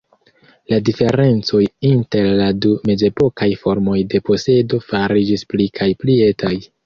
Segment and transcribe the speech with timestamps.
[0.71, 6.53] La diferencoj inter la du mezepokaj formoj de posedo fariĝis pli kaj pli etaj.